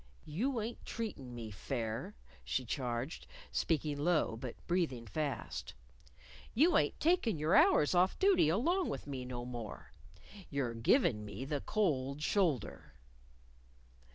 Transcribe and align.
"You 0.25 0.59
ain't 0.59 0.83
treatin' 0.83 1.35
me 1.35 1.51
fair," 1.51 2.15
she 2.43 2.65
charged, 2.65 3.27
speaking 3.51 3.99
low, 3.99 4.35
but 4.35 4.55
breathing 4.65 5.05
fast. 5.05 5.75
"You 6.55 6.75
ain't 6.75 6.99
takin' 6.99 7.37
your 7.37 7.53
hours 7.55 7.93
off 7.93 8.17
duty 8.17 8.49
along 8.49 8.89
with 8.89 9.05
me 9.05 9.25
no 9.25 9.45
more. 9.45 9.91
You're 10.49 10.73
givin' 10.73 11.23
me 11.23 11.45
the 11.45 11.61
cold 11.61 12.23
shoulder." 12.23 12.95